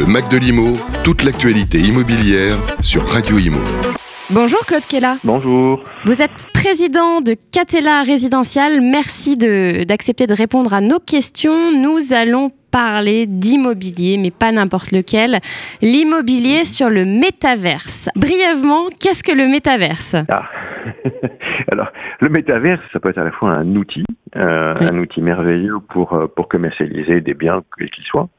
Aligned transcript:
Le 0.00 0.06
Mac 0.06 0.30
de 0.30 0.38
l'Imo, 0.38 0.72
toute 1.04 1.24
l'actualité 1.24 1.76
immobilière 1.76 2.56
sur 2.80 3.02
Radio 3.02 3.36
Imo. 3.36 3.60
Bonjour 4.30 4.60
Claude 4.60 4.86
Kella. 4.88 5.16
Bonjour. 5.24 5.84
Vous 6.06 6.22
êtes 6.22 6.46
président 6.54 7.20
de 7.20 7.34
Catella 7.52 8.02
Résidential. 8.02 8.80
Merci 8.80 9.36
d'accepter 9.36 10.26
de, 10.26 10.32
répondre 10.32 10.72
à 10.72 10.80
nos 10.80 11.00
questions. 11.00 11.70
Nous 11.72 12.14
allons 12.14 12.50
parler 12.72 13.26
d'immobilier, 13.26 14.16
mais 14.16 14.30
pas 14.30 14.52
n'importe 14.52 14.92
lequel. 14.92 15.40
L'immobilier 15.82 16.64
sur 16.64 16.88
le 16.88 17.04
métaverse. 17.04 18.08
Brièvement, 18.16 18.88
qu'est-ce 19.02 19.22
que 19.22 19.36
le 19.36 19.48
métaverse? 19.48 20.16
Ah. 20.32 20.48
Alors, 21.72 21.88
le 22.20 22.30
métaverse, 22.30 22.80
ça 22.94 23.00
peut 23.00 23.10
être 23.10 23.18
à 23.18 23.24
la 23.24 23.32
fois 23.32 23.50
un 23.50 23.76
outil, 23.76 24.04
euh, 24.34 24.74
un 24.80 24.96
outil 24.96 25.20
merveilleux 25.20 25.76
pour, 25.90 26.14
euh, 26.14 26.26
pour 26.26 26.48
commercialiser 26.48 27.20
des 27.20 27.34
biens, 27.34 27.62
quels 27.76 27.90
qu'ils 27.90 28.04
soient, 28.04 28.30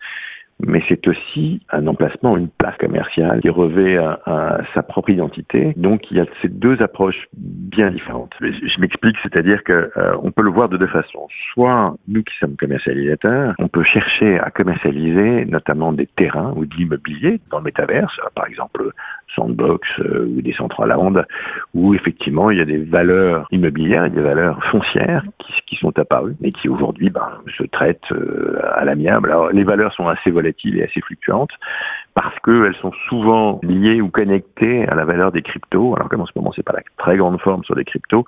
mais 0.66 0.84
c'est 0.88 1.08
aussi 1.08 1.62
un 1.72 1.88
emplacement, 1.88 2.38
une 2.38 2.50
place 2.50 2.78
commerciale 2.78 3.42
qui 3.42 3.50
revêt 3.50 3.98
sa 4.74 4.84
propre 4.84 5.10
identité. 5.10 5.74
Donc 5.78 6.10
il 6.12 6.18
y 6.18 6.20
a 6.20 6.26
ces 6.42 6.50
deux 6.50 6.82
approches 6.82 7.28
bien 7.34 7.92
différentes. 7.92 8.34
Je, 8.42 8.80
m'explique, 8.80 9.16
c'est-à-dire 9.24 9.64
que 9.64 9.92
euh, 9.96 10.16
on 10.24 10.32
peut 10.32 10.44
le 10.44 10.52
voir 10.52 10.70
de 10.70 10.78
deux 10.78 10.88
façons. 10.88 11.28
Soit 11.54 11.96
nous 12.08 12.24
qui 12.24 12.34
sommes 12.40 12.56
commercialisateurs, 12.56 13.54
on 13.60 13.68
peut 13.68 13.84
chercher 13.84 14.40
à 14.40 14.50
commercialiser 14.50 15.46
notamment 15.46 15.94
des 15.94 16.08
terrains 16.08 16.54
ou 16.56 16.66
de 16.66 16.76
l'immobilier 16.76 17.40
dans 17.50 17.60
le 17.60 17.66
métaverse, 17.66 18.14
par 18.36 18.48
exemple 18.48 18.92
Sandbox 19.36 19.88
euh, 20.00 20.26
ou 20.26 20.42
des 20.42 20.54
centrales 20.54 20.92
à 20.92 21.00
ondes, 21.00 21.26
où 21.74 21.94
effectivement 21.94 22.52
il 22.52 22.58
y 22.58 22.62
a 22.62 22.66
des 22.66 22.78
valeurs 22.78 23.48
immobilières 23.52 24.06
et 24.06 24.10
des 24.10 24.22
valeurs 24.22 24.64
foncières 24.72 25.24
qui, 25.40 25.54
qui 25.68 25.76
sont 25.78 25.98
apparues 25.98 26.36
et 26.44 26.52
qui 26.52 26.70
aujourd'hui 26.70 27.10
ben, 27.10 27.30
se 27.58 27.64
traitent 27.64 28.12
euh, 28.12 28.60
à 28.76 28.86
l'amiable. 28.86 29.30
Alors 29.30 29.50
les 29.52 29.64
valeurs 29.64 29.94
sont 29.94 30.08
assez 30.08 30.32
volatiles 30.32 30.78
et 30.78 30.84
assez 30.84 31.02
fluctuantes 31.02 31.52
parce 32.14 32.38
qu'elles 32.40 32.76
sont 32.82 32.92
souvent 33.08 33.60
liées 33.64 34.02
ou 34.02 34.10
connectées 34.10 34.88
à 34.88 34.96
la 34.96 35.06
valeur 35.06 35.32
des 35.32 35.42
cryptos. 35.42 35.96
Alors 35.96 36.10
comme 36.10 36.22
en 36.22 36.26
ce 36.26 36.34
moment 36.36 36.52
c'est 36.56 36.66
pas 36.66 36.74
la 36.74 36.84
très 36.98 37.18
grande 37.18 37.40
forme 37.40 37.64
sur 37.64 37.76
les 37.76 37.86
cryptos, 37.86 38.26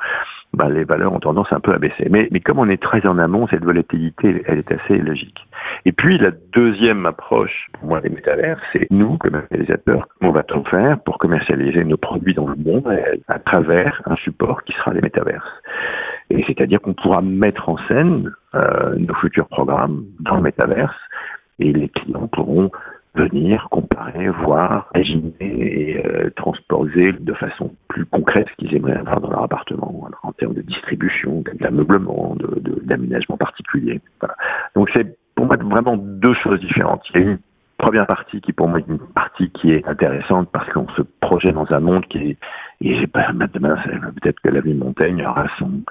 bah, 0.54 0.70
les 0.70 0.84
valeurs 0.84 1.14
ont 1.14 1.20
tendance 1.20 1.52
un 1.52 1.60
peu 1.60 1.74
à 1.74 1.80
baisser. 1.80 2.08
Mais, 2.10 2.28
mais 2.32 2.40
comme 2.40 2.60
on 2.60 2.70
est 2.70 2.82
très 2.82 3.06
en 3.08 3.18
amont, 3.18 3.48
cette 3.48 3.64
volatilité, 3.64 4.44
elle 4.46 4.60
est 4.60 4.72
assez 4.72 4.98
logique. 4.98 5.48
Et 5.86 5.92
puis 5.92 6.18
la 6.18 6.32
deuxième 6.54 7.06
approche, 7.06 7.68
pour 7.74 7.88
moi, 7.88 8.02
des 8.02 8.10
métavers, 8.10 8.60
c'est 8.72 8.88
nous, 8.92 9.18
comme 9.18 9.42
réalisateurs, 9.50 10.08
comment 10.20 10.32
va-t-on 10.32 10.64
faire 10.66 11.00
pour 11.00 11.18
commercialiser 11.18 11.84
nos 11.84 11.98
produits 11.98 12.34
dans 12.34 12.48
le 12.48 12.56
monde 12.56 12.88
à 13.28 13.40
travers 13.40 14.02
un 14.06 14.16
support 14.18 14.64
qui 14.64 14.74
sera 14.74 14.94
les 14.94 15.02
métaverses? 15.02 15.62
Et 16.30 16.44
c'est-à-dire 16.48 16.82
qu'on 16.82 16.94
pourra 16.94 17.22
mettre 17.22 17.70
en 17.70 17.78
scène 17.88 18.32
euh, 18.56 18.96
nos 18.98 19.14
futurs 19.16 19.48
programmes 19.48 20.06
dans 20.20 20.36
le 20.36 20.42
métaverse 20.42 20.96
et 21.60 21.72
les 21.72 21.90
clients 21.90 22.28
pourront 22.28 22.72
venir 23.16 23.68
comparer, 23.70 24.30
voir, 24.30 24.90
imaginer 24.96 25.34
et 25.40 26.06
euh, 26.06 26.30
transposer 26.36 27.14
de 27.14 27.34
façon 27.34 27.72
plus 27.88 28.06
concrète 28.06 28.48
ce 28.50 28.56
qu'ils 28.66 28.76
aimeraient 28.76 28.98
avoir 28.98 29.22
dans 29.22 29.30
leur 29.30 29.44
appartement, 29.44 30.10
en 30.24 30.32
termes 30.34 30.56
de 30.56 30.62
distribution, 30.62 31.44
d'ameublement, 31.60 32.36
d'aménagement 32.84 33.38
particulier. 33.38 34.02
Voilà. 34.20 34.36
Donc 34.76 34.90
c'est 34.96 35.18
pour 35.36 35.46
moi 35.46 35.58
vraiment 35.58 35.98
deux 35.98 36.34
choses 36.36 36.60
différentes. 36.60 37.04
Il 37.14 37.22
y 37.22 37.24
a 37.24 37.28
une 37.28 37.40
première 37.78 38.08
partie 38.08 38.42
qui 38.42 38.54
pour 38.54 38.68
moi 38.68 38.80
est 38.80 38.88
une 38.88 39.00
partie 39.00 39.50
qui 39.52 39.72
est 39.72 39.88
intéressante 39.88 40.50
parce 40.52 40.70
qu'on 40.72 40.88
se 40.90 41.02
projette 41.22 41.56
dans 41.56 41.72
un 41.72 41.80
monde 41.80 42.06
qui 42.08 42.18
est 42.18 42.38
et 42.82 43.00
j'ai 43.00 43.08
pas 43.08 43.32
demain 43.32 43.78
peut-être 44.22 44.40
que 44.42 44.50
la 44.50 44.60
vie 44.60 44.74
Montaigne 44.74 45.26
aura 45.26 45.48
son 45.58 45.84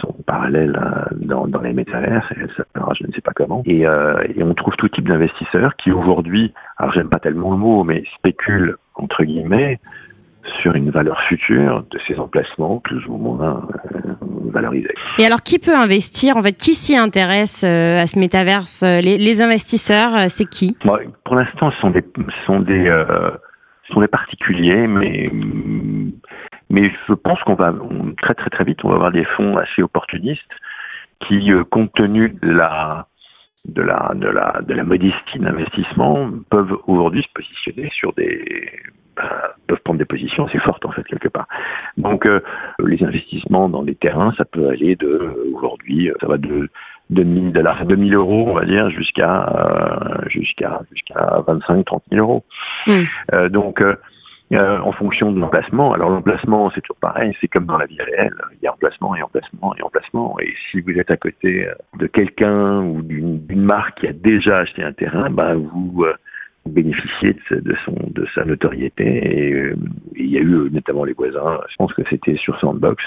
sont 0.00 0.14
parallèles 0.26 0.78
euh, 0.80 1.14
dans, 1.16 1.46
dans 1.46 1.60
les 1.60 1.72
métaverses, 1.72 2.26
et 2.32 2.46
ça 2.56 2.64
je 2.98 3.06
ne 3.06 3.12
sais 3.12 3.20
pas 3.20 3.32
comment. 3.34 3.62
Et, 3.66 3.86
euh, 3.86 4.22
et 4.34 4.42
on 4.42 4.54
trouve 4.54 4.74
tout 4.76 4.88
type 4.88 5.08
d'investisseurs 5.08 5.76
qui 5.76 5.90
aujourd'hui, 5.90 6.52
alors 6.76 6.92
j'aime 6.94 7.08
pas 7.08 7.18
tellement 7.18 7.50
le 7.50 7.56
mot, 7.56 7.84
mais 7.84 8.04
spéculent 8.16 8.76
entre 8.94 9.24
guillemets 9.24 9.80
sur 10.62 10.74
une 10.74 10.90
valeur 10.90 11.20
future 11.28 11.84
de 11.90 11.98
ces 12.08 12.18
emplacements 12.18 12.78
plus 12.78 13.04
ou 13.06 13.16
moins 13.16 13.68
euh, 13.94 14.12
valorisés. 14.46 14.94
Et 15.18 15.26
alors, 15.26 15.42
qui 15.42 15.58
peut 15.58 15.76
investir 15.76 16.36
En 16.36 16.42
fait, 16.42 16.54
qui 16.54 16.74
s'y 16.74 16.96
intéresse 16.96 17.62
euh, 17.62 18.00
à 18.00 18.06
ce 18.06 18.18
métaverse 18.18 18.82
les, 18.82 19.18
les, 19.18 19.42
investisseurs, 19.42 20.30
c'est 20.30 20.48
qui? 20.48 20.76
Pour 21.24 21.36
l'instant, 21.36 21.70
ce 21.70 21.80
sont 21.80 21.90
des, 21.90 22.04
sont 22.46 22.60
des, 22.60 22.90
sont 23.92 24.00
des 24.00 24.08
particuliers, 24.08 24.86
mais 24.86 25.30
mais 26.70 26.90
je 27.08 27.14
pense 27.14 27.40
qu'on 27.42 27.54
va 27.54 27.74
très 28.22 28.34
très 28.34 28.50
très 28.50 28.64
vite, 28.64 28.84
on 28.84 28.88
va 28.88 28.94
avoir 28.94 29.12
des 29.12 29.24
fonds 29.36 29.56
assez 29.58 29.82
opportunistes 29.82 30.50
qui, 31.26 31.52
euh, 31.52 31.64
compte 31.64 31.92
tenu 31.94 32.30
de 32.30 32.50
la 32.50 33.06
de 33.66 33.82
la 33.82 34.12
de 34.14 34.28
la 34.28 34.60
de 34.62 34.72
la 34.72 34.84
modestie 34.84 35.38
d'investissement, 35.38 36.30
peuvent 36.48 36.76
aujourd'hui 36.86 37.22
se 37.22 37.32
positionner 37.34 37.90
sur 37.92 38.12
des 38.14 38.70
ben, 39.16 39.28
peuvent 39.66 39.80
prendre 39.84 39.98
des 39.98 40.06
positions 40.06 40.46
assez 40.46 40.60
fortes 40.60 40.86
en 40.86 40.92
fait 40.92 41.02
quelque 41.02 41.28
part. 41.28 41.46
Donc 41.98 42.26
euh, 42.26 42.40
les 42.78 43.02
investissements 43.04 43.68
dans 43.68 43.82
des 43.82 43.96
terrains, 43.96 44.32
ça 44.38 44.44
peut 44.44 44.68
aller 44.68 44.96
de 44.96 45.52
aujourd'hui, 45.52 46.10
ça 46.20 46.26
va 46.26 46.38
de 46.38 46.70
2000 47.10 47.52
dollars, 47.52 47.84
2000 47.84 48.14
euros, 48.14 48.46
on 48.48 48.54
va 48.54 48.64
dire, 48.64 48.88
jusqu'à 48.90 49.46
euh, 49.48 50.28
jusqu'à 50.28 50.80
jusqu'à 50.92 51.42
25, 51.46 51.84
30 51.84 52.02
000 52.12 52.24
euros. 52.24 52.44
Mmh. 52.86 53.48
donc 53.48 53.82
euh, 54.52 54.80
en 54.80 54.90
fonction 54.92 55.30
de 55.30 55.38
l'emplacement. 55.38 55.92
Alors 55.92 56.10
l'emplacement, 56.10 56.70
c'est 56.74 56.80
toujours 56.80 56.96
pareil, 56.96 57.36
c'est 57.40 57.46
comme 57.46 57.66
dans 57.66 57.78
la 57.78 57.86
vie 57.86 58.00
réelle. 58.00 58.34
Il 58.54 58.64
y 58.64 58.66
a 58.66 58.72
emplacement 58.72 59.14
et 59.14 59.22
emplacement 59.22 59.74
et 59.76 59.82
emplacement. 59.82 60.36
Et 60.40 60.52
si 60.70 60.80
vous 60.80 60.90
êtes 60.98 61.10
à 61.10 61.16
côté 61.16 61.68
euh, 61.68 61.74
de 61.98 62.06
quelqu'un 62.08 62.80
ou 62.82 63.00
d'une 63.02 63.62
marque 63.62 64.00
qui 64.00 64.08
a 64.08 64.12
déjà 64.12 64.58
acheté 64.58 64.82
un 64.82 64.92
terrain, 64.92 65.30
bah 65.30 65.54
vous, 65.54 66.02
euh, 66.04 66.14
bénéficiez 66.66 67.36
de, 67.52 67.76
son 67.84 67.94
de 68.08 68.26
sa 68.34 68.44
notoriété. 68.44 69.04
Et 69.04 69.72
il 70.16 70.30
y 70.30 70.36
a 70.36 70.40
eu 70.40 70.68
notamment 70.70 71.04
les 71.04 71.12
voisins. 71.12 71.60
Je 71.68 71.76
pense 71.76 71.92
que 71.94 72.02
c'était 72.10 72.36
sur 72.36 72.58
Sandbox 72.58 73.02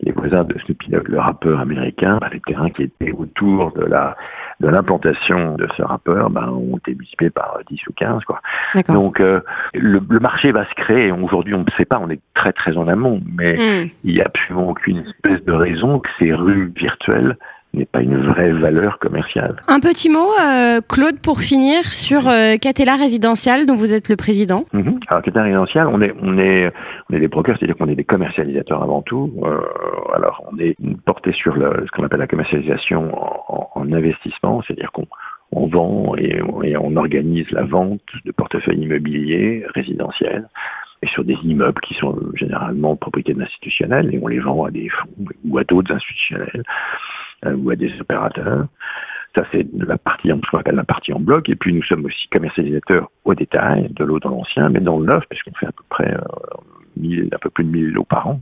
les 0.00 0.12
voisins 0.12 0.44
de 0.44 0.58
Snoopy 0.60 0.90
Dogg, 0.90 1.08
le 1.08 1.18
rappeur 1.18 1.60
américain, 1.60 2.18
bah, 2.20 2.28
les 2.32 2.40
terrains 2.40 2.70
qui 2.70 2.84
étaient 2.84 3.12
autour 3.12 3.72
de 3.72 3.84
la 3.84 4.16
de 4.60 4.68
l'implantation 4.68 5.56
de 5.56 5.68
ce 5.76 5.82
rappeur 5.82 6.30
bah, 6.30 6.48
ont 6.50 6.76
été 6.78 6.94
multipliés 6.94 7.30
par 7.30 7.58
10 7.68 7.86
ou 7.88 7.92
15. 7.92 8.24
Quoi. 8.24 8.40
Donc 8.88 9.20
euh, 9.20 9.40
le, 9.74 10.00
le, 10.08 10.20
marché 10.20 10.52
va 10.52 10.64
se 10.68 10.74
créer. 10.74 11.12
Aujourd'hui, 11.12 11.54
on 11.54 11.64
ne 11.64 11.70
sait 11.76 11.84
pas, 11.84 11.98
on 12.00 12.10
est 12.10 12.20
très 12.34 12.52
très 12.52 12.76
en 12.76 12.88
amont, 12.88 13.20
mais 13.36 13.54
hmm. 13.56 13.90
il 14.04 14.14
n'y 14.14 14.20
a 14.20 14.26
absolument 14.26 14.70
aucune 14.70 14.98
espèce 14.98 15.44
de 15.44 15.52
raison 15.52 15.98
que 15.98 16.08
ces 16.18 16.32
rues 16.32 16.72
virtuelles 16.76 17.36
n'est 17.74 17.84
pas 17.86 18.00
une 18.00 18.16
vraie 18.16 18.52
valeur 18.52 18.98
commerciale. 18.98 19.56
Un 19.68 19.80
petit 19.80 20.08
mot, 20.08 20.28
euh, 20.40 20.80
Claude, 20.88 21.18
pour 21.20 21.40
finir, 21.40 21.84
sur 21.84 22.28
euh, 22.28 22.56
Catella 22.56 22.96
Résidential, 22.96 23.66
dont 23.66 23.74
vous 23.74 23.92
êtes 23.92 24.08
le 24.08 24.16
président. 24.16 24.64
Mhm. 24.72 25.00
Alors, 25.08 25.22
Catella 25.22 25.44
Résidential, 25.44 25.88
on 25.88 26.00
est, 26.00 26.14
on 26.22 26.38
est, 26.38 26.72
on 27.10 27.16
est 27.16 27.20
des 27.20 27.28
brokers, 27.28 27.56
c'est-à-dire 27.58 27.76
qu'on 27.76 27.88
est 27.88 27.96
des 27.96 28.04
commercialisateurs 28.04 28.82
avant 28.82 29.02
tout. 29.02 29.32
Euh, 29.42 29.60
alors, 30.14 30.44
on 30.50 30.58
est 30.58 30.76
porté 31.04 31.32
sur 31.32 31.54
ce 31.54 31.90
qu'on 31.92 32.04
appelle 32.04 32.20
la 32.20 32.26
commercialisation 32.26 33.12
en, 33.14 33.70
en, 33.74 33.92
investissement, 33.92 34.62
c'est-à-dire 34.62 34.92
qu'on 34.92 35.06
on 35.52 35.66
vend 35.66 36.16
et, 36.16 36.40
on 36.42 36.96
organise 36.96 37.50
la 37.50 37.64
vente 37.64 38.02
de 38.24 38.32
portefeuilles 38.32 38.80
immobiliers 38.80 39.64
résidentiels 39.74 40.48
et 41.02 41.06
sur 41.08 41.24
des 41.24 41.36
immeubles 41.44 41.80
qui 41.82 41.94
sont 41.94 42.18
généralement 42.34 42.96
propriété 42.96 43.34
d'institutionnels 43.34 44.14
et 44.14 44.18
on 44.22 44.28
les 44.28 44.40
vend 44.40 44.64
à 44.64 44.70
des 44.70 44.88
fonds 44.88 45.26
ou 45.44 45.58
à 45.58 45.64
d'autres 45.64 45.92
institutionnels. 45.92 46.64
Euh, 47.46 47.54
ou 47.56 47.70
à 47.70 47.76
des 47.76 47.92
opérateurs. 48.00 48.66
Ça, 49.36 49.44
c'est 49.50 49.66
la 49.74 49.98
partie, 49.98 50.28
la 50.28 50.84
partie 50.84 51.12
en 51.12 51.20
bloc. 51.20 51.48
Et 51.48 51.56
puis, 51.56 51.74
nous 51.74 51.82
sommes 51.82 52.04
aussi 52.04 52.28
commercialisateurs 52.28 53.10
au 53.24 53.34
détail, 53.34 53.88
de 53.90 54.04
l'eau 54.04 54.20
dans 54.20 54.30
l'ancien, 54.30 54.68
mais 54.68 54.80
dans 54.80 54.98
le 54.98 55.06
neuf, 55.06 55.24
puisqu'on 55.28 55.52
fait 55.54 55.66
à 55.66 55.72
peu 55.72 55.82
près 55.88 56.14
euh, 56.14 57.28
un 57.32 57.38
peu 57.38 57.50
plus 57.50 57.64
de 57.64 57.70
1000 57.70 57.90
lots 57.90 58.04
par 58.04 58.28
an. 58.28 58.40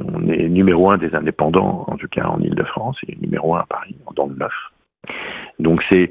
On 0.00 0.28
est 0.28 0.48
numéro 0.48 0.90
un 0.90 0.98
des 0.98 1.14
indépendants, 1.14 1.84
en 1.86 1.96
tout 1.96 2.08
cas 2.08 2.26
en 2.26 2.40
Ile-de-France, 2.40 2.96
et 3.08 3.16
numéro 3.20 3.54
un 3.54 3.60
à 3.60 3.66
Paris, 3.68 3.96
dans 4.14 4.26
le 4.26 4.36
neuf. 4.36 4.52
Donc 5.58 5.82
c'est 5.90 6.10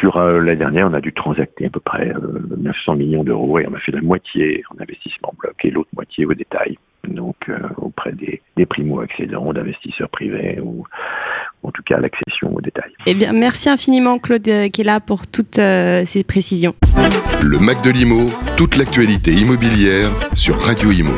sur 0.00 0.16
euh, 0.16 0.40
l'année 0.40 0.58
dernière, 0.58 0.88
on 0.88 0.94
a 0.94 1.00
dû 1.00 1.12
transacter 1.12 1.66
à 1.66 1.70
peu 1.70 1.80
près 1.80 2.12
900 2.58 2.96
millions 2.96 3.24
d'euros 3.24 3.58
et 3.58 3.66
on 3.66 3.74
a 3.74 3.78
fait 3.78 3.92
la 3.92 4.02
moitié 4.02 4.64
en 4.70 4.82
investissement 4.82 5.30
en 5.30 5.34
bloc 5.38 5.54
et 5.64 5.70
l'autre 5.70 5.88
moitié 5.94 6.26
au 6.26 6.34
détail. 6.34 6.76
Donc 7.08 7.50
auprès 7.78 8.12
des, 8.12 8.42
des 8.56 8.66
primo-accédants, 8.66 9.52
d'investisseurs 9.52 10.08
privés 10.08 10.60
ou 10.62 10.84
en 11.62 11.70
tout 11.70 11.82
cas 11.82 11.98
l'accession 11.98 12.54
au 12.54 12.60
détail. 12.60 12.92
Eh 13.06 13.14
bien, 13.14 13.32
merci 13.32 13.68
infiniment 13.68 14.18
Claude 14.18 14.46
euh, 14.48 14.68
qui 14.68 14.80
est 14.80 14.84
là 14.84 15.00
pour 15.00 15.26
toutes 15.26 15.58
euh, 15.58 16.02
ces 16.04 16.24
précisions. 16.24 16.74
Le 17.42 17.58
Mac 17.58 17.82
de 17.82 17.90
l'Imo, 17.90 18.26
toute 18.56 18.76
l'actualité 18.76 19.32
immobilière 19.32 20.10
sur 20.34 20.60
Radio 20.60 20.90
Imo. 20.90 21.12